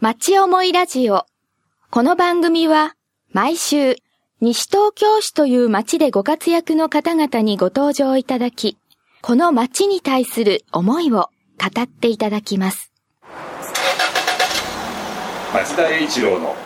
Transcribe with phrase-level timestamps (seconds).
[0.00, 1.26] 町思いラジオ。
[1.90, 2.94] この番組は
[3.32, 3.96] 毎週
[4.40, 8.78] 西東京市という町でご活躍の方々にご登場いただき、
[9.20, 11.28] この町に対する思いを
[11.58, 12.92] 語っていただきます。
[15.52, 16.56] 町田栄一郎の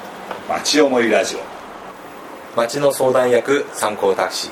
[0.49, 4.51] 町思いラジオ町の相談役参考タクシー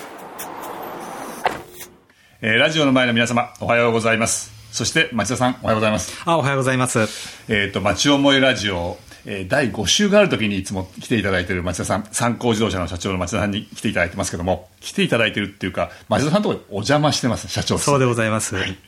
[2.40, 7.00] えーラジオの前の皆様おはようございますそして町田さんおはようございますあ、おはようございます。
[7.48, 8.96] えっ、と町思いラジオ、
[9.26, 18.56] えー第5週がある時にいつも来ていただいている町田さん参考自動車の社長の町田さんに来ていただいてますけども来ていただいてるっていうか町田さんのところにお邪魔してます社長室そうでございます。
[18.56, 18.78] はい。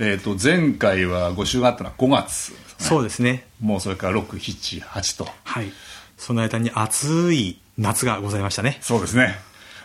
[0.00, 3.46] えっ、と前回は5週があったのは5月そうですね。
[3.60, 5.70] もうそれから678とはい。
[6.16, 8.78] その間に暑い夏がございましたね。
[8.80, 9.36] そうですね。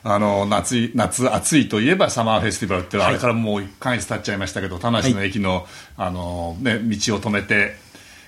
[0.04, 5.68] あの夏い夏暑いといえばサマーフェスティバルってあれからもう1ヶ月経っちゃいましたけど田無の駅の,、
[5.98, 7.76] あのね、道を止めて、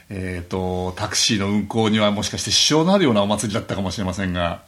[0.09, 4.63] えー、とタクシーの運行にはもしかして支障のあるようなお祭りだったかもしれませんが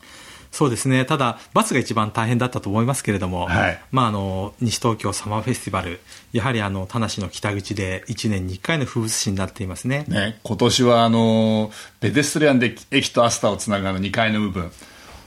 [0.53, 1.03] そうですね。
[1.03, 5.99] ただ、バスが一番大変だったと思いますけれども、はいまあ、あの、西東京サマーフェスティバル、
[6.31, 10.05] やはりあの、田無の北口で1年に1回の風物詩になっていますね。
[10.08, 14.72] ね、今年はあのペデストリアンで駅とアスタをつなぐあの2階の部分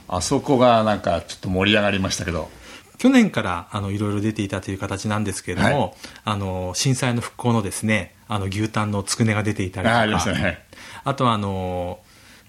[0.07, 2.49] あそこがなんかちょっと盛り上がりましたけど。
[2.97, 5.93] 去年からあのいろいろ出ていたという形なんですけれども、はい。
[6.25, 9.99] あの震災の復興のですねあの牛タンのつくねが出ていたりとか。
[9.99, 10.65] あありましたね。
[11.03, 11.99] あとはあの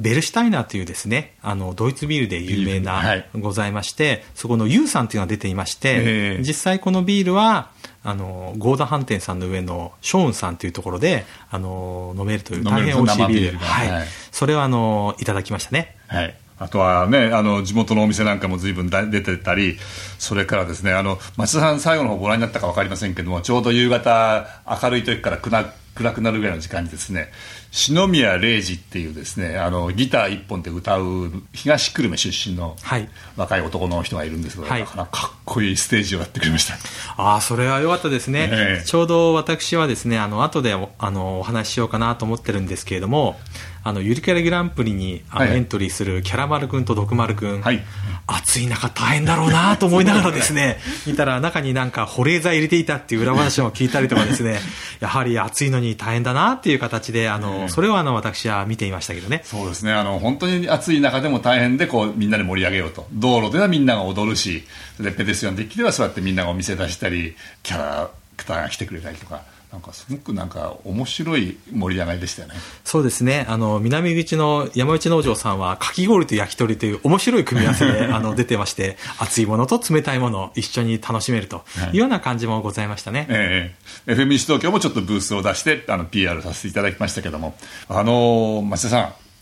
[0.00, 3.28] ベルシュタイナーというですねあのドイツビールで有名な、はい。
[3.34, 6.42] ございましてそこのユーさんというのが出ていまして、ええ。
[6.42, 7.70] 実際このビールは
[8.02, 13.90] あのゴーダ飯店さんの上のショーンさんというところであの飲めるという大変美味しいビールはい。
[13.90, 14.06] はい。
[14.30, 15.96] それをあのいただきましたね。
[16.06, 19.78] はい、あとはねあの地元のお店なんかも随分だ出てたり
[20.18, 24.46] それからですねあの町田さん最後の方ご覧になったか分かりませんけどもちょうど夕方
[24.82, 27.30] 明るい時から暗暗くなるぐらいの時間にですね
[27.70, 33.08] 篠宮礼二っていうですねあのギター一本で歌う東久留米出身のはい。
[33.36, 34.80] 若い男の人がいるんですけど、はい。
[34.80, 36.74] なかなかかっこいいステージをやってくれました。
[37.22, 38.48] ああ、それは良かったですね。
[38.50, 38.84] ええ。
[38.84, 43.38] ちょうど私はですね、あの、後でおあのお話ししようかなと思ってるんですけれども、
[43.84, 47.82] あの、ゆるキャラグランプリにあの、はいエントリーするキャラ丸くんと毒丸くん、はい。
[48.26, 54.60] 暑い中大変だろうな と思いながらですね、見たら中になんか保冷剤入れていたっていう裏話も聞いたりとかですね、
[55.00, 59.42] やはり暑いのに大変だなっていう形で、あの、それをあの、私は見ていましたけどね。
[59.44, 59.92] そうですね。
[59.92, 63.06] あの本当に暑い中でも大変でこうみんなで盛り上げようと。
[63.12, 64.64] 道路ではみんなが踊るし
[65.00, 69.42] でペデストリアンデッキではそうやってみんながお店出したりキャラクターが来てくれたりとか
[69.72, 72.54] なんかすごくなんか面白い盛り上がりでしたよね。
[72.84, 73.44] そうですね。
[73.50, 81.96] あの、南口の山内農場さんは、かき氷と焼き鳥という面白い組み合わせで、 あの、出てまして、熱いものと冷たいものを一緒に楽しめるとい。
[81.96, 83.26] うような感じもございましたね。
[83.28, 83.74] え
[84.06, 87.54] え FM 西東京もちょっとブースを出してあの PR させていただきましたけども。
[87.88, 89.00] あの町田さん、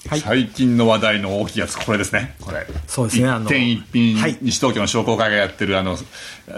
[0.09, 0.21] はい。
[0.21, 2.35] 最近の話題の大きいやつこれですね。
[2.41, 2.67] これ。
[2.89, 3.29] そうですね。
[3.29, 4.37] あの一点一品、はい。
[4.43, 5.97] 西東京の商工会がやってるあの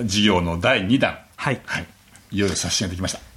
[0.05, 1.19] 事業の第2弾。
[1.37, 1.61] はい。
[1.67, 1.87] はい。
[2.31, 3.28] いよいよ刷新ができました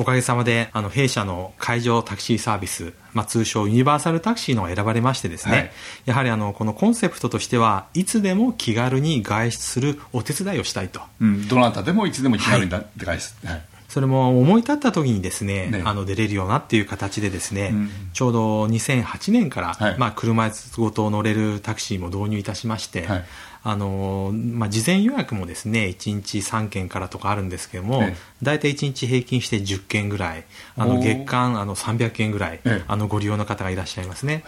[0.00, 5.70] おかげさまで、あの、弊社の会場タクシーサービス、まあ、通称ユニバーサルタクシーのが選ばれましてですね、はい。
[6.06, 11.02] やはりあの、このコンセプトとしては、いつでも気軽に外出するお手伝いをしたいと。
[11.20, 13.62] うん、どなたでもいつでも気軽にだって返す、はい。
[13.90, 15.82] それも思い立った時にですね、ね。
[15.84, 17.90] あの出れるようなっていう形でですね、ん。
[18.14, 19.98] ちょうど2008年から、はい。
[19.98, 23.24] まあ、車椅子ごと乗れるタクシーも導入いたしまして、はい
[23.62, 28.16] あのまあ、事前予約もですね1日3件からとかあるんですけども、ええ。
[28.42, 30.44] 大体1日平均して10件ぐらい
[30.76, 32.84] あの月間あの300件ぐらい、ええ。
[32.88, 34.44] あのご利用の方がいらっしゃいますね。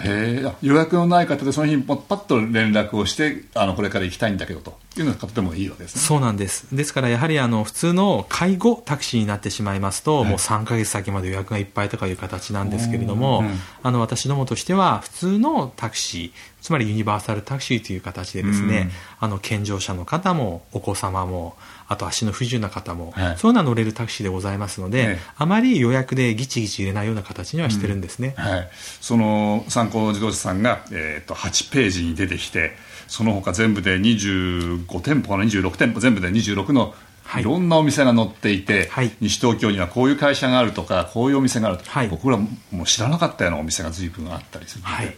[0.63, 6.01] 予約のない方でその日にパッと連絡をしてあのこれから行きたいんだけどというの方でもいいわけですね。
[6.01, 6.67] そうなんです。
[6.75, 21.57] ですから、やはりあの普通の介護タクシーになってしまいますと、もう3ヶ月先まで予約がいっぱいとかいう形なんですけれども、うんあの私どもとしては、普通のタクシー、つまりユニバーサルタクシーという形でですね、あの健常者の方も、お子様も、
[21.93, 23.39] あと足の不自由な方も、はい。
[23.39, 25.19] そういうのは乗れるタクシーでございますので、ええ。
[25.37, 28.35] あまり予約でギチギチ入れないような形にはしてるんですね。
[28.37, 28.69] はい、
[29.01, 32.73] その参考自動車さんが、えー、と8ページに出てきて
[33.09, 36.95] その他全部で25店舗かな26店舗全部で26の
[37.25, 37.43] はい。
[37.43, 39.11] いろんなお店が載っていて、はい。
[39.21, 42.09] 西東京にはこういう会社があるとかこういうお店があるとか、はい。
[42.09, 45.17] 僕らも知らなかったようなお店が随分あったりするので、はい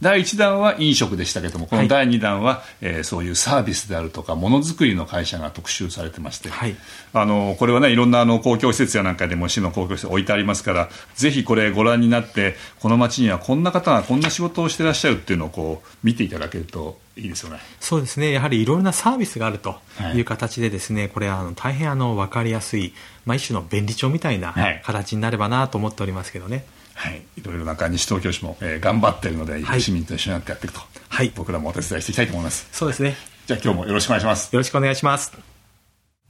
[0.00, 6.76] 第1弾は飲食でしたけどもこの第2弾は、えーそういうサービスであるとかものづくりの会社が特集されてまして、はい。
[7.12, 17.58] あのこれはねいろんなあの公共施設やなんかでも市の公共施設置いてありますからぜひこれご覧になってこの町にはこんな方がこんな仕事をしてらっしゃるっていうのをこう見ていただけるといいですよね。
[17.80, 20.16] そうですね、やはりいろいろなサービスがあるとはい。
[20.16, 22.94] いう形で、ですね、これはあの大変あの分かりやすい、
[23.26, 24.82] まあ、一種の便利帳みたいなはい。
[24.84, 26.56] 形になればなと思っておりますけどね。
[26.56, 26.64] はい、
[27.08, 27.22] い。
[27.42, 29.80] ろいろなんか西東京市も、えー頑張ってるので、はい。
[29.80, 31.32] 市民と一緒になってやっていくと、はい。
[31.34, 32.68] 僕らもお手伝いしていきたいと思います。
[32.72, 33.16] そうですね。
[33.46, 34.52] じゃあ今日もよろしくお願いします。
[34.52, 35.32] よろしくお願いします。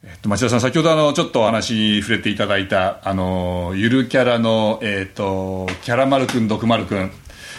[0.02, 7.10] えっと、町田さん、先ほどあの、ちょっとお話に触れていただいた、あの、ゆるキャラの、えっと、キャラ丸くん、毒丸くん、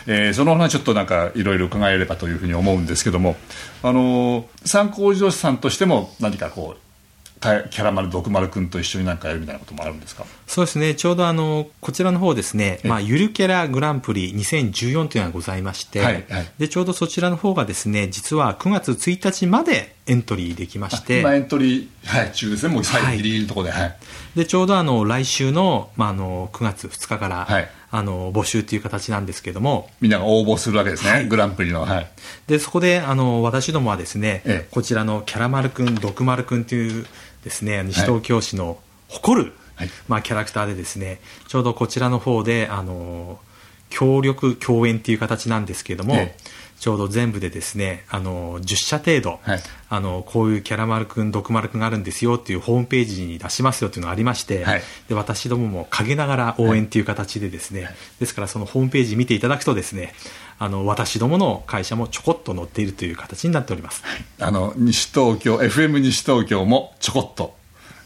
[0.08, 3.36] えーその話ちょっとなんかいろいろ伺えればというふうに思うんですけども、
[3.84, 10.26] あの、参考自動車さんとしても何かこう、たキャラ丸、毒丸くんと一緒になんかやるみたいなこともあるんですか？
[10.52, 16.52] そうですね、ちょうどあの、こちらの方ですね、えまあ、ゆるキャラグランプリ2014というのがございまして、はいはい。
[16.58, 23.98] で、ちょうどそちらの方がですね、実は9月1日までエントリーできまして、今エントリー、はい、中ですね、もう最後はいギリギリのところで、はい。
[24.36, 27.70] でちょうどあの来週の,、まあ、あの9月2日から、はい。
[27.94, 31.28] あの募集という形なんですけどもみんなが応募するわけですね、はい。
[31.28, 31.86] グランプリの。
[31.86, 32.12] はい。
[32.48, 34.68] でそこであの私どもはですね、ええ。
[34.70, 37.06] こちらのキャラ丸くん、毒丸くんという
[37.46, 39.90] ですね西東京市の誇る、はい。
[40.08, 43.40] まあ、キャラクターでですねちょうどこちらの方であの
[43.90, 46.62] 協力共演という形なんですけども、ええ。
[46.82, 49.60] ちょうど全部でですねあの10社程度、はい。
[49.90, 54.82] あのこういうキャラ丸くん、毒丸くんがあるんですよっていうホームページに出しますよっていうのがありまして、はい。
[55.08, 57.90] で私どもも陰ながら応援という形でですね、
[58.20, 60.14] ですからそのホームページ見ていただくとですね
[60.58, 64.04] あの私どもの会社もちょこっと載っているという形になっております。
[64.40, 67.54] あの西東京 FM 西東京もちょこっと、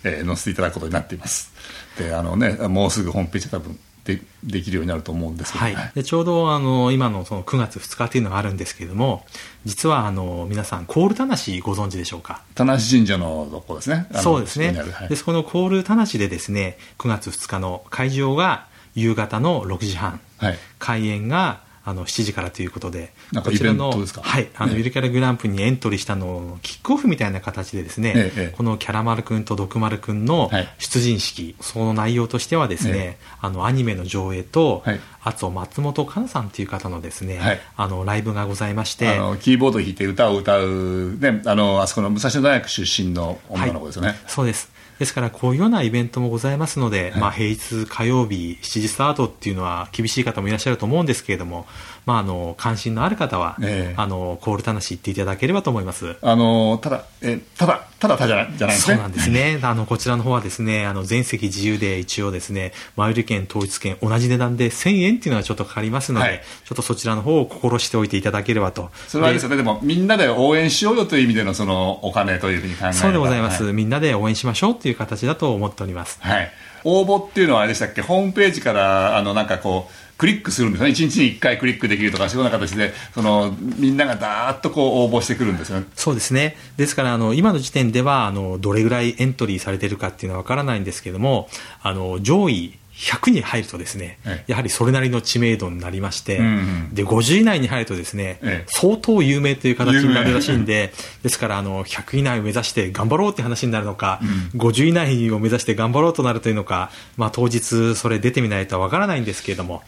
[0.05, 1.51] えー載せていただくことになっています。
[1.97, 9.25] であのねもうすぐホームページが多分でできるようになると思うんですけど、はい、でちょうどあの今のその9月2日というのがあるんですけれども
[9.65, 12.43] 実はあの皆さんコールたなしご存知でしょうか？
[12.53, 14.07] 田無神社のとこですね。
[14.13, 14.73] そうですね。
[14.73, 15.09] はい。
[15.09, 20.57] でそこのコールたなしでですね9月2日の会場が夕方の6時半、はい。
[20.77, 24.77] 開演があの7時からということで、こちらのはい、あの、ええ。
[24.79, 30.67] ゆるキャラグランプリにエントリーしたのをキックオフみたいな形でですね、このキャラ丸くんと毒丸くんのはい。
[30.79, 34.99] 出陣式、その内容としてはですね、えあの、アニメの上映と、はい。
[35.21, 37.59] あと松本香菜さんという方のですね、はい。
[37.77, 44.74] あの、ライブがございまして、あのキーボード弾いて歌を歌う、ね、あのあそこの武蔵野大学出身の女の子ですよね、そうです。
[44.99, 51.67] ですから、こういうようなイベントもございますので、まあ、平日火曜日7時スタートっていうのは厳しい方もいらっしゃると思うんですけれども、
[52.05, 56.15] まあ、あの、関心のある方は、ええあの、コールたなし行っていただければと思います。
[56.21, 59.59] あのただえただただただじゃないじゃないですねそうなんですね。
[59.61, 68.89] あの、こちらの方はですね、あの、全席自由で一応ですね、マイル券、統一券、同じ値段で1000円っていうのがちょっとかかりますので、はいちょっとそちらの方を心しておいていただければと。
[69.07, 76.19] それはあれですよねでもみんなで応援しようよという意味でのそのお金というふうに考えそうでございます、はいみんなで応援しましょうっていう形だと思っております。
[76.21, 76.51] はい、
[76.83, 78.01] 応募っていうのはあれでしたっけ？
[78.01, 86.55] ホームページからあのなんかこうクリックするんですね1日に1回クリックできるとかそういうような形でそのみんながだーっとこう応募してくるんですよねそうですね。
[86.77, 91.49] ですから、あの、今の時点では、あの、どれぐらいエントリーされてるかっていうのは分からないんですけども、
[91.81, 94.51] あの、上位100に入るとですね、ええ。
[94.51, 96.49] やはりそれなりの知名度になりまして、うんう
[96.91, 96.93] ん。
[96.93, 98.65] で、50以内に入るとですね、ええ。
[98.67, 104.21] 相当有名という形になるらしいんで、ですから、あの、100以内を目指して頑張ろうって話になるのか、
[104.55, 109.83] 50以内を目指して頑張ろうとなるというのか、まあ、当日それ出てみないとわからないんですけれども、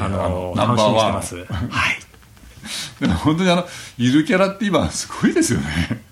[0.00, 1.36] あの、楽しみにしてます。
[1.36, 1.46] はい。
[3.00, 3.66] でも本当にあの
[3.96, 6.02] ゆるキャラって今すごいですよね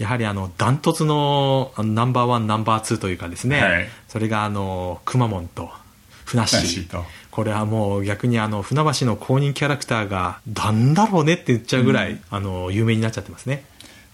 [0.00, 3.88] やはりあのダントツのナンバーワン、ナンバーツーというかですね、はい。
[4.08, 5.70] それがあのくまモンと
[6.24, 7.04] ふなっしふなっしーと。
[7.30, 13.62] これはもう逆にあの船橋の公認キャラクターがなんだろうねって言っちゃうぐらい、あの有名になっちゃってますね。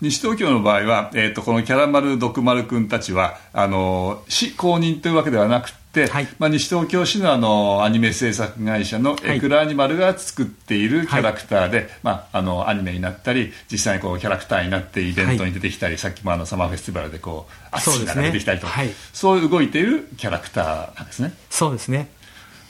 [0.00, 21.32] 西東京の場合は、えー、とこのキャラ丸毒丸くんたちはあの市公認というわけではなくて、はいまあ、西東京市のあのアニメ制作会社のエクラアニマルが作っているキャラクターで、まあ、あのアニメになったり実際にこうキャラクターになってイベントに出てきたり、さっきもあのサマーフェスティバルでこうアッシーが出てきたりとそうねはいそういう動いているキャラクターなんですね。
[21.50, 22.08] そうですね。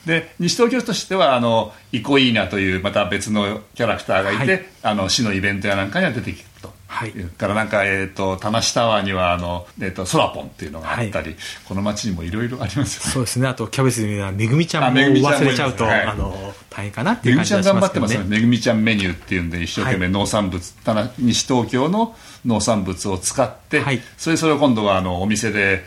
[0.05, 6.56] で西東京市としてはあのイコイーナというまた別のキャラクターがいて、はいあの市のイベントやなんかには出てくると。
[6.97, 7.11] はい。
[7.11, 11.35] からなんか、えー、と田無タワーにはあの、えー、とソラポンっていうのがあったり、
[11.67, 13.11] この町にもいろいろありますよね。
[13.11, 13.47] そうですね。
[13.47, 16.01] あとキャベツにはめぐみちゃんもあめぐみちゃんも忘れちゃうと、はい。
[16.01, 18.25] あの大変かなっていう感じめぐみちゃがしますけどん頑張ってますよね。
[18.25, 24.01] ねめぐみちゃんメニューっていうんで一生懸命農産物、ただ西東京の農産物を使って、はい。
[24.17, 25.83] それそれを今度はあのお店で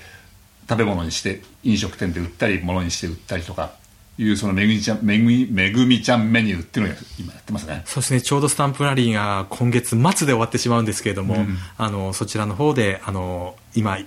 [0.69, 3.80] 食べ物にして飲食店で売ったり物にして売ったりとか
[4.23, 7.83] いうそのめぐみちゃんめぐみめぐみちゃんメニューっていうのを今やってますね。
[7.87, 11.47] そうですね、ちょうどスタンプラリーが今月末で終わってしまうんですけれども、
[11.79, 13.99] あのそちらの方であの今、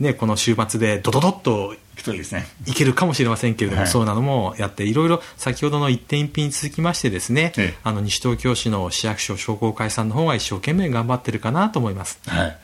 [0.00, 2.46] ね、この週末でドドドッと一人ですね。
[2.66, 3.90] いけるかもしれませんけれども、はい。
[3.90, 7.78] そうなのもやって、いろいろ先ほどの一点一品に続きましてですね、ええ。
[7.82, 12.20] あの西東京市の市役所商工会さんの方が一生懸命頑張ってるかなと思います。
[12.26, 12.58] はい、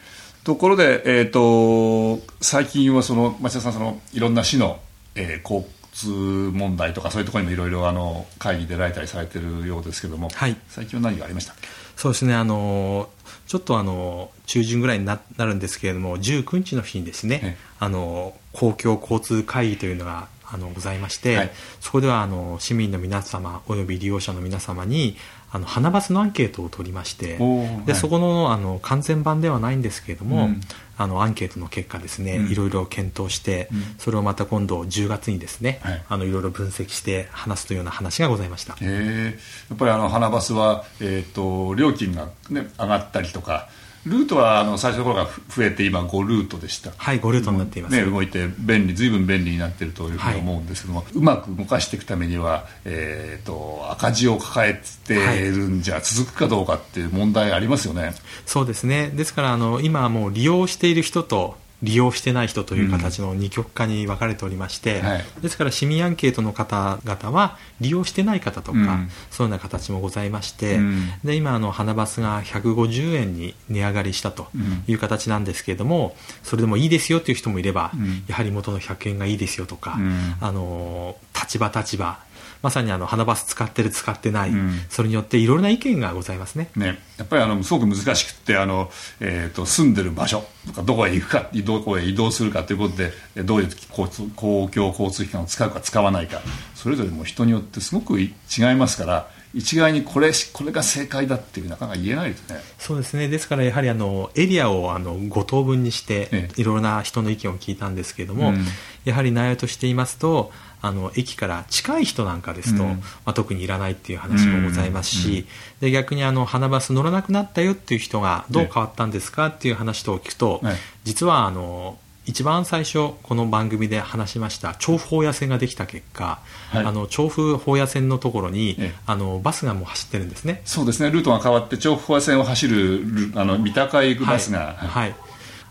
[0.45, 4.79] ところで、えー、と最近はその町田さんそのいろんな市の、
[5.17, 6.09] えー、こう交通
[6.53, 10.57] 問題とかそういうところにもいろいろあの会議出られたりされてるようですけども、はい。
[10.69, 11.55] 最近は何がありました？
[11.97, 13.09] そうですねあの
[13.47, 17.57] ちょっとあの中旬ぐらいにななるんですけれども19日の日にですね、ええ。
[17.79, 21.51] あの公共交通会議というのがあのございまして、はい。
[21.81, 25.17] そこではあの市民の皆様および利用者の皆様に
[25.55, 27.95] あの花バスのアンケートを取りましてで、はい。
[27.95, 30.61] そこのあの完全版ではないんですけれども、うん。
[30.97, 32.51] あのアンケートの結果ですね、うん。
[32.51, 33.95] いろいろ検討して、うん。
[33.99, 36.03] それをまた今度10月にですね、はい。
[36.09, 38.77] あのいろいろ分析して話すというような話がございました。
[38.81, 39.71] えー。
[39.71, 43.69] やっぱりあの花バスは、えー、と料金が、ね、上がったりとか
[44.07, 47.97] ルートはあの最初の頃が増えて今5ルートでしたはい、5ルートになっています。
[47.97, 58.15] ね、動いて便利随分便利になっているというふうに思うんですけども、うまく動かしていくためには、えー、と赤字を抱えてるんじゃ続くかどうかっていう問題ありますよね、
[58.47, 59.11] そうですね。
[59.15, 65.25] ですから、あの、今はもう利用している人と、利用してない人という形の二極化に分かれておりまして、はい。
[65.43, 69.09] ですから市民アンケートの方々は利用してない方とか、うん。
[69.31, 71.13] そういうような形もございまして、うん。
[71.23, 74.49] で今あの花バスが150円に値上がりしたと
[74.89, 78.25] いう形なんですけれども、それでもいいですよという人もいれば、うん。
[78.27, 80.37] やはり元の100円がいいですよとか、うん。
[80.41, 81.17] あの
[81.55, 82.19] 立場立場。
[82.63, 84.79] まさにあの花バス使ってる使ってない、うん。
[84.89, 86.71] そそれによっていろいろな意見がございますね。
[86.77, 96.41] ね、やっぱりあのすごく難しくってあの、えー、と住んでる場所とかどこへ行くかどこへ移動するかということでえどういう交通公共交通機関を使うか使わないか。
[96.75, 102.61] それぞれも人によってすごくい違いますから一概にこれこれが正解だっていうなかなか言えないですね。
[102.79, 103.29] そうですね。
[103.29, 106.61] ですからやはりあのエリアをあの5等分にしてええ。
[106.61, 108.65] いろいろな人の意見を聞いたんですけれども、うん。
[109.05, 110.51] やはり内容として言いますと
[110.85, 112.91] あの駅から近い人なんかですと、うん。
[112.91, 115.47] まあ、特にいらないっていう話もございますし、
[115.81, 120.77] で逆にあの花バス乗らなくなったよっていう人がどう変わったんですかっていう話と聞くと、はい。
[121.05, 126.85] 実はあの一番最初この番組で話しました調布法野線ができた結果、はい。
[126.85, 128.95] あの調布法野線のところに、ええ。
[129.07, 130.61] あのバスがもう走ってるんですね。
[130.67, 131.11] そうですね。
[131.11, 135.15] ルートが変わって調布和線を走るルあの三鷹へ行くバスが、はい、はい。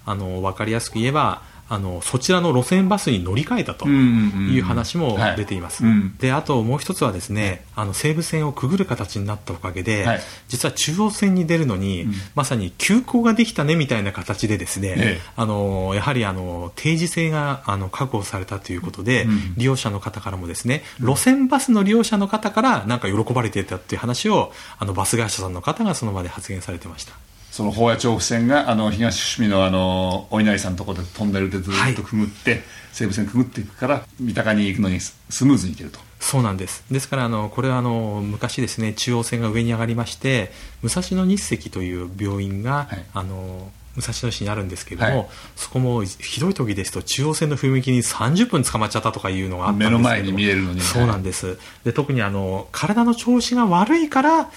[0.08, 1.44] あの分かりやすく言えば
[1.74, 4.00] あのそちらの路線バスに乗り換えたとうんうん
[4.48, 5.84] うんいう話も出ています、
[6.20, 10.22] であともう一つはですねあの西武線をくぐる形になったおかげで、はい。
[10.48, 15.22] 実は中央線に出るのに、まさに急行ができたねみたいな形でですね、ええ。
[15.36, 27.14] あのやはりあの定時性があの確保されたということで、うん利用者の方からもですね路線バスの利用者の方からなんか喜ばれていたっていう話をあのバス会社さんの方がその場で発言されてました。
[27.54, 36.00] その宝谷調布線があの東伏見のあのお稲荷さんのところでトンネルでずっとくぐって、西武線くぐっていくから三鷹に行くのにススムーズに行けると。
[36.20, 36.84] そうなんです。
[36.90, 43.06] ですから、あの、これはあの、昔ですね、中央線が上に上がりまして、武蔵野日赤という病院が、はい。
[43.14, 45.28] あの、武蔵野市にあるんですけれども、はい。
[45.56, 51.60] そこもひどい時ですと中央線の踏切に30分捕まっちゃったとかいうのがあったんですけど目の前に見えるのにそうなんです。
[51.84, 54.50] で特にあの体の調子が悪いから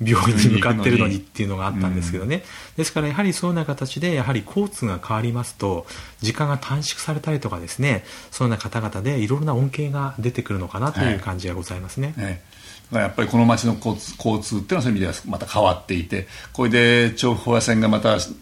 [0.00, 2.42] 病院に向かってるのにっていうのがあったんですけどね、
[2.76, 5.86] ですからやはりそういうような形でやはり交通が変わりますと
[6.20, 12.42] 時間が短縮されたりとかですねそういうような方々でいろいろな恩恵が出てくるのかなという感じがございますね、ね
[12.86, 18.32] だからやっぱりこの街の交通交通っていうのはそういう意味ではまた変わっていてこれで調布保谷線がまたし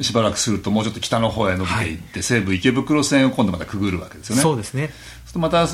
[0.00, 4.42] しばらくするともうちょっと北の方へ伸びていって、西武池袋線を今度またくぐるわけですよね。
[4.42, 4.90] そうですね。
[5.34, 5.66] また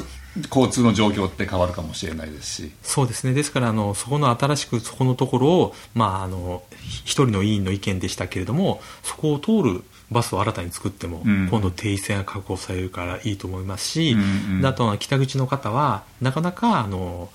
[0.45, 2.73] 交通の状況って変わるかもしれないですし。
[2.83, 3.33] そうですね。
[3.33, 6.63] ですからあのそこの新しくそこのところを、まあ、あの
[7.05, 11.49] 一人の委員の意見でしたけれどもそこを通るバスを新たに作っても、うん。
[11.49, 14.23] 今度定位線が確保されるからいいと思いますし、うんう
[14.59, 14.61] ん。
[14.63, 17.29] であとは北口の方はなかなかあの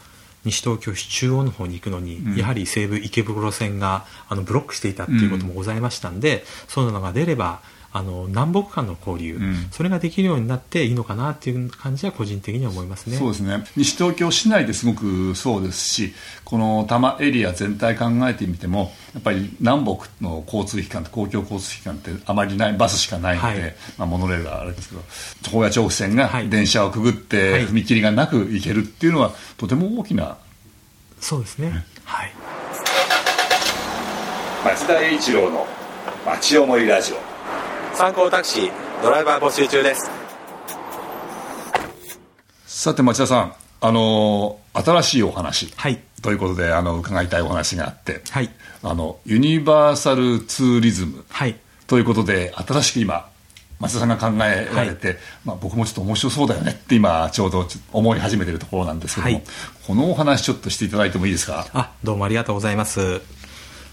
[0.43, 2.35] 西東京市中央の方に行くのに、うん。
[2.35, 7.61] やはり西武池袋線があのブロックしていたっていうこともございましたんで、そういうのが出れば
[7.93, 9.67] あの南北間の交流、うん。
[9.71, 13.17] それができるようになっていいのかなっていう感じは個人的には思いますね。
[13.17, 13.65] そうですね。
[13.75, 16.13] 西東京市内ですごくそうですし
[16.45, 23.75] この多摩エリア全体考えてみてもやっぱり南北の交通機関公共交通機関ってあまりないバスしかないので、はい。
[23.97, 25.01] まあ、モノレールはあれですけど
[25.51, 26.49] 高野調布線がはい。
[26.49, 27.67] 電車をくぐってはい。
[27.67, 30.37] 踏切がなく行けるっていうのはとても大きな
[31.19, 32.33] そうですね、はい。
[34.65, 35.67] 町田栄一郎の
[36.25, 37.30] 町思いラジオ
[37.93, 38.71] 参考タクシー
[39.03, 40.09] ドライバー募集中です。
[42.65, 45.71] さて町田さんあの新しいお話。
[45.75, 45.99] はい。
[46.21, 48.49] ということであの伺いたいお話があって、はい。
[48.83, 51.25] あのユニバーサルツーリズム。
[51.29, 51.55] はい。
[51.87, 53.29] ということで新しく今
[53.79, 59.43] 松田さんが考えられて、まあ、僕もちょっと面白そうだよねって今ちょうど思い始めてるところなんですけども、はい。
[59.85, 61.67] このお話ちょっとしていただいてもいいですか？
[61.73, 63.21] あどうもありがとうございます。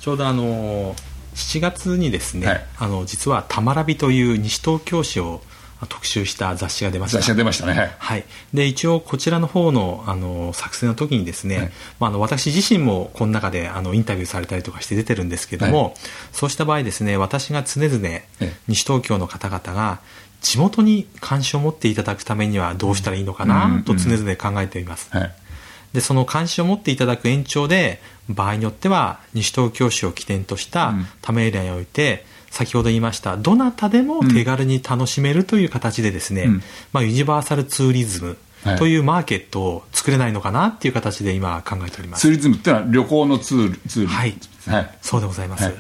[0.01, 0.95] ちょうどあの
[1.39, 2.67] 7月にですね、はい。
[2.79, 5.41] あの実は「たまらび」という西東京市を
[5.89, 7.19] 特集した雑誌が出ました。
[7.19, 7.75] 雑誌が出ましたね。
[7.75, 7.91] はい。
[7.99, 11.71] はい、で一応こちらの方のあの作成の時にですね、はい。
[12.01, 15.95] まあ、あの私自身もこの中であのインタビューされたりとかして出てるんですけども、はい。
[16.33, 18.27] そうした場合ですね私が常々え
[18.67, 20.01] 西東京の方々が
[20.41, 25.33] 地元に関心を持っていただくためにはどうしたらいいのかなと常々考えています、はい
[25.93, 31.05] でその関心を持っていただく延長で場合によっては西東京市を起点としたうん。
[31.23, 36.63] 多摩エリアにおいて先ほど言いましたどなたでも手軽に楽しめるという形でですね、うん。
[36.93, 38.77] まあ、ユニバーサルツーリズムはい。
[38.77, 42.23] というマーケットを作れないのかなっていう形で今考えております。
[42.23, 44.09] ツーリズムっていうのは旅行のツールツール。
[44.09, 44.37] はい。
[44.67, 44.99] はい。
[45.01, 45.75] そうでございます、はい。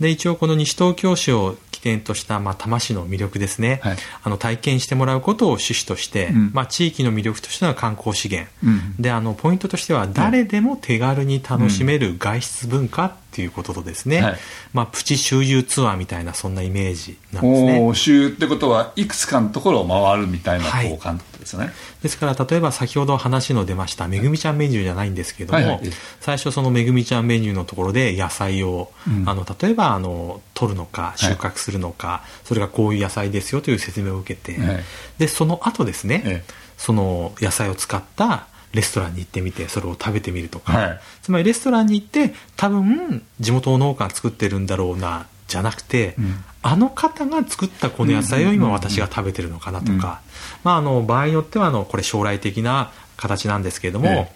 [0.00, 3.96] で一応この西東京市を起点とした、まあ、多摩市の魅力ですね、はい。
[4.22, 6.50] あの体験してもらうことを趣旨として、うん。
[6.54, 8.96] まあ、地域の魅力としての観光資源、うん。
[8.98, 14.36] であのポイントとしては誰でも手軽に楽しめる外出文化っていうこととですね、はい。
[14.72, 17.80] まあ、プチ周遊ツアーみたいなそんなイメージなんですね。
[17.80, 20.88] おー週ってことはいくつかのところを回るみたいなはい。
[20.90, 25.80] こう感覚ですよね、ですから例えば先ほど話の出ましためぐみちゃんメニューじゃないんですけども、はいはい。
[26.20, 29.28] 最初そのめぐみちゃんメニューのところで野菜を、うん。
[29.28, 34.84] あの例えばあの取るのか収穫するのか、それがこういう野菜ですよという説明を受けて、はい。
[35.18, 36.54] でその後ですね、ええ。
[36.78, 41.00] その野菜を使ったレストランに行ってみてそれを食べてみるとか、はい。
[41.22, 46.44] つまりレストランに行って多分地元の農家が作ってるんだろうなじゃなくて、うん。
[46.62, 50.22] あの方が作ったこの野菜を今私が食べてるのかなとか、
[50.64, 54.32] まあ、あの場合によってはあのこれ将来的な形なんですけれども、え。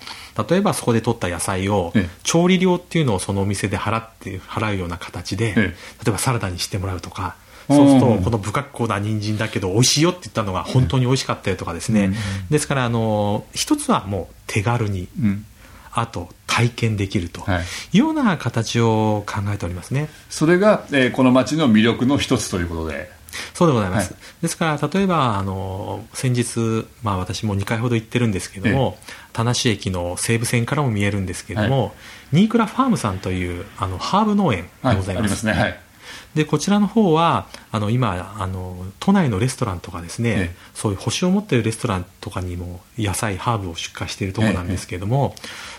[0.49, 2.09] 例えばそこで取った野菜をええ。
[2.23, 5.57] 調理料っていうのをそのお店で払って払うような形で、ええ。
[5.57, 5.73] 例
[6.09, 7.35] えばサラダにしてもらうとか。
[7.69, 12.07] うんそうすると、この不格好な人参だけど美味しいよって言ったのが本当に美味しかったよとかですね。
[12.07, 12.15] うん
[12.51, 15.45] ですから、あの、一つはもう手軽に、うん。
[15.91, 17.61] あと体験できるとはい。
[17.61, 20.09] いうような形を考えておりますね。
[20.31, 23.11] それが、えーこの街の魅力の一つということで。
[23.55, 24.13] そうでございます。
[24.13, 24.23] はい。
[24.43, 28.97] ですから、例えば、あの、先日、まあ私も2回ほど行ってるんですけども、
[29.33, 31.91] 田無市駅の西武線からも見えるんですけれども、は
[32.33, 35.25] 新倉ファームさんという、あの、ハーブ農園はいでございます。
[35.25, 35.53] ありますね。
[35.53, 35.81] はい
[36.35, 40.55] でこちらの方はあの今あの都内のレストランとかですね、ええ。
[40.75, 45.35] そういう星を持っているレストランとかにも野菜ハーブを出荷しているところなんですけれども、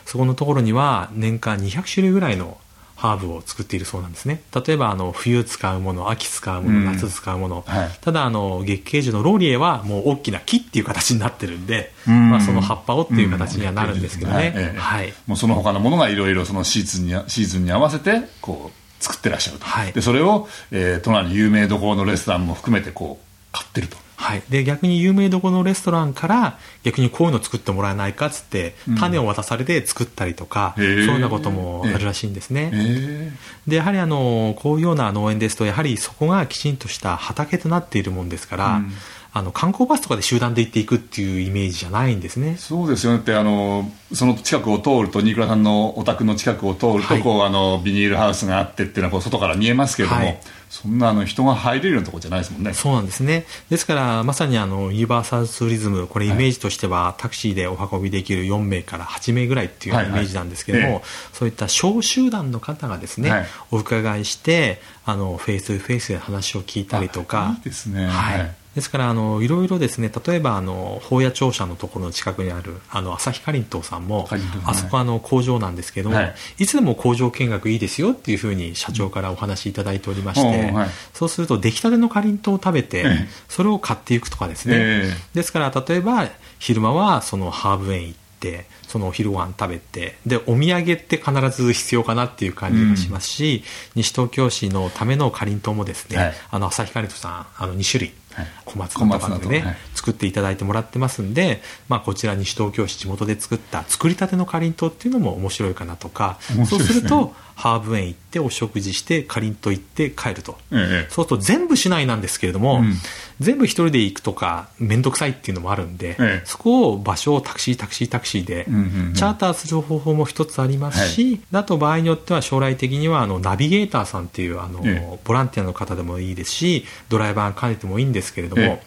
[0.06, 2.58] そこのところには年間200種類ぐらいの
[3.00, 4.42] ハーブを作っているそうなんですね。
[4.54, 6.86] 例えばあの冬使うもの秋使うものうん。
[6.86, 7.90] 夏使うもの、はい。
[8.02, 12.30] ただあの月桂樹のローリエはもう大きな木っていう形になってるんで、うん。
[12.30, 15.14] まあ、その葉っぱをっていう形にはなるんですけどね、はい。
[15.28, 19.94] もうその他のものがいろいろそのシーズンにシーズンに合わせてこう作ってらっしゃると、はい。
[19.94, 23.98] でそれを、えー都内の有名どころのレストランも含めてこう買ってると。
[24.16, 30.86] はい、で逆に有名どころのレストランから逆にこういうの作ってもらえないかっつって種を渡されて作ったりとか、へー。
[30.86, 33.32] そういうようなこともあるらしいんですね、え
[33.66, 38.92] でやはりあのこういうような農園ですとやはりそこがきちんとした畑となっているもんですから、うん
[39.32, 42.58] あの観光バスとかで集団で行っていくっていうイメージじゃないんですね。
[42.58, 43.20] そうですよね。
[43.20, 47.22] ってあのその近くを通ると新倉さんのお宅の近くを通ると、はい。
[47.22, 50.40] こうあのビニールハウスがあってっていうのはこう外から見えますけれども、はい
[50.70, 52.74] そんなあの人が入れるようなところじゃないですもんね。
[52.74, 53.46] そうなんですね。
[53.70, 63.46] ですから、まさにあの、ユニバーサルツーリズム、これイメージとしては、タクシーでお運びできる4名から8名ぐらいっていうイメージなんですけども、はいはいそういった小集団の方がですね、はい。
[63.72, 68.06] お伺いして、あの、フェイスフェイスで話を聞いたりとあかいい、ですね。
[68.06, 68.56] はい。
[68.72, 74.30] はいですから、あの、いろいろですね、例えば、あの、保谷庁舎のところの近くにある、あの、朝日かりんとうさんも
[74.64, 76.36] あそこはあの、工場なんですけども、はい。
[76.60, 80.74] い、つでも工場見学いいですよっていうふうに社長からお話しいただいておりまして、うん。
[80.76, 80.90] はい。
[81.14, 83.28] そうすると出来たてのかりんとうを食べて、ええ。
[83.48, 86.28] それを買っていくとかですね、えですから例えば
[86.60, 93.64] 昼間はそのハーブ園行ってそのお昼ご飯食べてでお土産って必ず必要かなっていう感じがしますし、
[93.96, 96.34] 西東京市のためのかりんとうもですね、はい。
[96.52, 98.19] あの朝日かりんとうさんあの2種類、はい
[98.66, 106.38] 小松菜とかでね、作っていただいてもらってますんで、まあ、こちら西東京市地元で作った作りたてのかりんとうっていうのも面白いかなとか、
[106.68, 110.58] そうするとハーブ園行ってお食事してかりんとう行って帰ると。
[110.72, 111.08] ええ。
[111.10, 112.94] そうすると全部市内なんですけれども、うん。
[113.42, 116.42] 全部一人で行くとか面倒くさいっていうのもあるんで、ええ。
[116.46, 119.14] そこを場所をタクシータクシータクシーでうんうんうん。
[119.14, 125.20] チャーターする方法も一つありますし、あと場合によっては将来的にはあのナビゲーターさんっていうあの、ええ。
[125.26, 128.82] ボランティアの方でもいいですしドライバーが兼ねてもいいんですけれども、え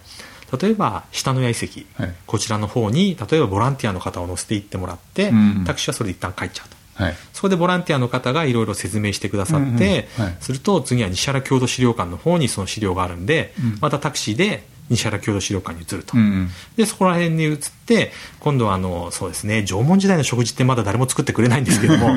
[0.60, 2.14] 例えば下の谷遺跡、はい。
[2.26, 5.64] こちらの方に例えばボランティアの方を乗せて行ってもらって、うん。
[5.66, 6.81] タクシーはそれで一旦帰っちゃうと。
[6.94, 7.14] はい。
[7.32, 10.36] そこでボランティアの方がいろいろ説明してくださって、うんうんはい。
[10.40, 13.78] すると次は西原郷土資料館の方にその資料があるんで、うん。
[13.80, 16.16] またタクシーで西原郷土資料館に移ると。
[16.16, 16.50] うんうん。
[16.76, 22.10] で、そこら辺に移って、今度はあの、そうですね、縄文時代の食事ってまだ誰も作ってくれないんですけども、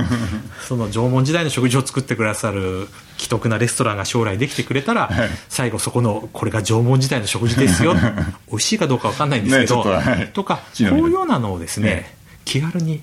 [0.68, 5.30] その縄文時代の食事を作ってくださる既得なレストランが将来できてくれたら、はい。
[5.50, 7.94] 最後そこの、これが縄文時代の食事ですよ。
[8.50, 10.28] 美味しいかどうかわかんないんですけど、っとはい。
[10.34, 12.15] とか、こういうようなのをですね、え
[12.46, 13.02] 気軽に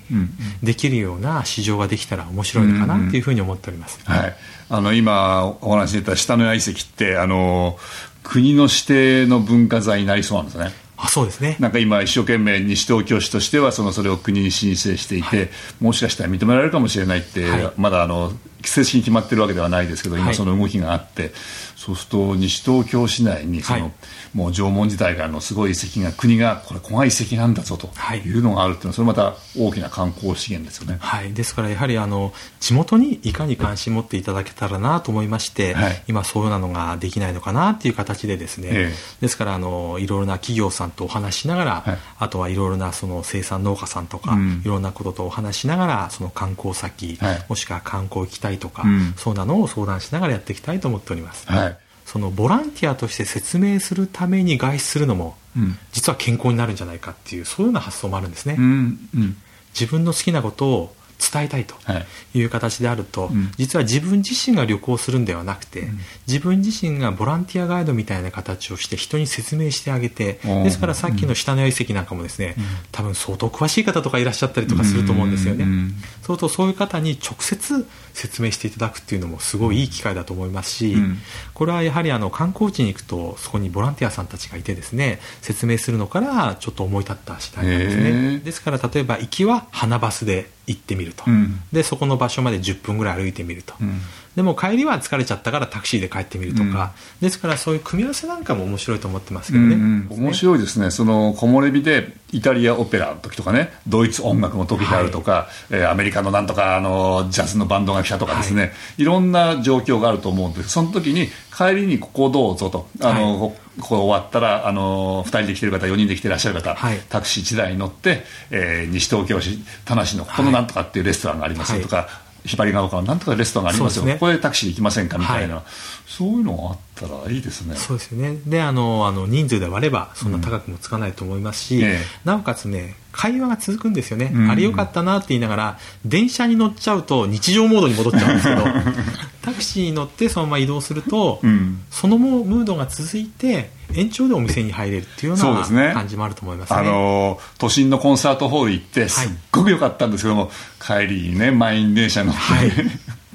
[0.63, 3.99] できるような市場ができたら面白いのかなっていうふうに思っております。
[4.05, 4.35] はい、
[4.69, 7.77] あの今お話し出た下の谷遺跡ってあの
[8.23, 10.71] 国の指定の文化財になりそうなんですね。
[10.95, 11.57] あ、そうですね。
[11.59, 15.49] なんか今一生懸命西東京市としてはそのそれを国に申請していて、
[15.81, 17.71] もしかしたら認められるかもしれないって、はい。
[17.77, 18.31] まだあの
[18.63, 20.23] 正式に決まってるわけではないですけどはい。
[20.23, 21.33] 今その動きがあって、
[21.83, 23.91] そうすると西東京市内にその、はい。
[24.33, 28.19] もう縄文時代からのすごい遺跡が国がこれ古賀遺跡なんだぞとはい。
[28.19, 30.97] いうのがあるっていうのはそれまた大きな観光資源ですよね。
[31.01, 36.03] はい、ですからやはりあの地元にいかに関心持っていただけたらなと思いまして、はい。
[36.07, 38.95] 今そういうなのができないのかなっていう形でですね、ええ。
[39.19, 41.97] ですからあのいろいろな企業さんとお話ししながら、はい。
[42.17, 44.61] あとはいろいろなその生産農家さんとか、うん。
[44.63, 47.45] いろんなこととお話ししながらその観光先、はい。
[47.49, 49.13] もしくは観光行きたいとか、うん。
[49.17, 51.45] そうなのを相談しながらやっていきたいと思っております。
[51.51, 51.72] はい
[52.13, 58.55] そのボランティアとして説明するために外出するのも、うん実は健康になるんじゃないかっていうそういうような発想もあるんですね。
[58.57, 59.37] うんうん
[59.73, 60.95] 自分の好きなことを
[61.31, 62.05] 伝えたいとはい。
[62.39, 63.51] いう形であると、うん。
[63.57, 65.87] 実は自分自身が旅行するんではなくて、
[66.27, 72.55] 自分自身がボランティアガイドみたいな形をして人に説明してあげて、うんですからさっきの下の谷遺跡なんかもですね、
[72.91, 75.63] 多分相当詳しい方とかいらっしゃったりとかすると思うんですよね。
[75.63, 81.17] うんそうとそういう方に直接説明していただくっていうのもすごいいい機会だと思いますし、うん。
[81.53, 88.43] これはやはりあの観光地に行くとそこにボランティアさんたちがいてですね説明するのからちょっと思い立った次第なんですへねー。
[88.43, 91.59] ですから例えば行きは花バスで行ってみると、うん。
[91.71, 93.99] でそこの場所まで10分ぐらい歩いてみると、うん。
[94.35, 116.99] でも帰りは疲れちゃったからタクシーで帰ってみるとか、ですからそういう組み合わせなんかも面白いと思ってますけどね、うんうん面白いですね、その木漏れ日でイタリアオペラの時とかね、ドイツ音楽の時であるとか、えーアメリカのなんとかあのジャズのバンドが来たとかですね、い、ろんな状況があると思うんです、その時に帰りにここどうぞと、あのこここ終わったらあの2人で来てる方、4人で来てらっしゃる方、はい。
[117.09, 122.07] タクシー1台に乗って、えー西東京市田無のここのなんとかっていうレストランがありますよとか、
[122.45, 124.13] ひばりが丘のなんとかレストランがありますよ、すね。
[124.13, 125.63] ここでタクシーで行きませんかみたいな、は
[126.07, 127.75] そういうのがあったらいいですね。
[127.75, 128.37] そうですよね。
[128.45, 131.97] であのあの人数で割ればそんな高くもつかないと思いますし、うんええ。
[132.25, 134.51] なおかつね会話が続くんですよね、うん。
[134.51, 138.63] あれよかったなって言いながら電車に乗っちゃうと日常モードに戻っちゃうんですけど
[139.41, 141.81] タクシーに乗ってそのまま移動すると、うん。
[141.91, 146.79] そのムードが続いて延長でお店に入れるっていうような感じもあると思いますね。
[146.79, 150.51] あの都心のコンサートホール行ってすっごく良かったんですけども、
[150.81, 152.71] 帰りにね満員電車に乗って、はい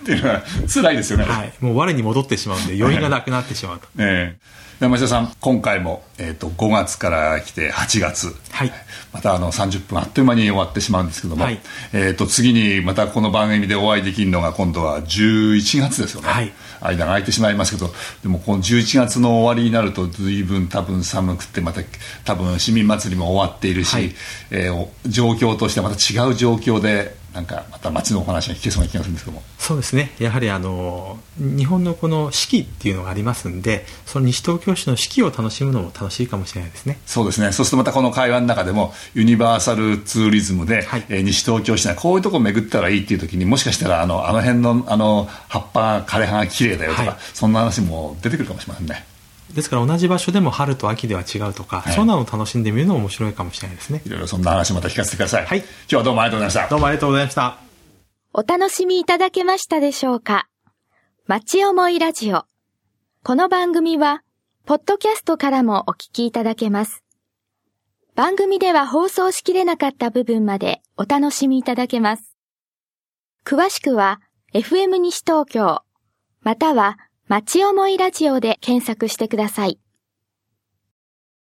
[0.08, 4.58] っていうのは辛いですよね、はい、もう我に戻ってしまうんで余韻がなくなってしまうと、ええ。
[4.80, 8.72] 山下さん今回も、えー、と5月から来て8月、はい。
[9.12, 11.60] またあの30分あっという間に終わってしまうんですけども、はい。
[11.92, 16.52] えー、と次にまたこの番組でお会いできるのが今度は11月ですよね、はい。
[16.80, 17.92] 間が空いてしまいますけど。
[18.22, 21.80] でもこの11月の終わりになると随分多分寒くてまた
[22.24, 24.14] 多分市民祭りも終わっているし、はい。
[24.52, 29.42] えーお状況としてはまた違う状況でなんかまた街のお話が聞けそうな気がするんですけども。
[29.58, 37.52] そうですねやはりあの日本のこの四季っていうのがありますんでその西東京市の四季を楽しむのも楽しいかもしれないですねそうですね。
[37.52, 49.04] そうするとまたこの会話の中でも、ユニバーサルツーリズムで、はいえー西東京市内、こういうとこ巡ったらいいっていう時に、もしかしたら、あの、あの辺の、あの、葉っぱ、枯れ葉が綺麗だよとか、はいそんな話も出てくるかもしれませんね。
[49.54, 55.46] ですから同じ場所でも春と秋では違うとか、はいそんなのを楽しんでみるのも面白いかもしれないですねいろいろそんな話また聞かせてください。
[55.46, 56.70] はい今日はどうもありがとうございました。
[56.70, 57.58] どうもありがとうございました
[58.34, 60.48] お楽しみいただけましたでしょうか
[61.26, 62.44] 町思いラジオ。
[63.22, 64.22] この番組は、
[64.64, 67.04] ポッドキャストからもお聞きいただけます。
[68.14, 72.36] 番組では放送しきれなかった部分までお楽しみいただけます。
[73.44, 74.20] 詳しくは、
[74.54, 75.82] FM 西東京、
[76.40, 76.96] または、
[77.28, 79.78] 町思いラジオで検索してください。